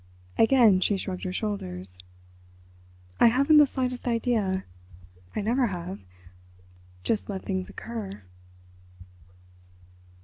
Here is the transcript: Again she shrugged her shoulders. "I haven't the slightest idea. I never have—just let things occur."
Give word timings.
Again 0.35 0.79
she 0.79 0.97
shrugged 0.97 1.25
her 1.25 1.31
shoulders. 1.31 1.95
"I 3.19 3.27
haven't 3.27 3.57
the 3.57 3.67
slightest 3.67 4.07
idea. 4.07 4.65
I 5.35 5.41
never 5.41 5.67
have—just 5.67 7.29
let 7.29 7.43
things 7.45 7.69
occur." 7.69 8.23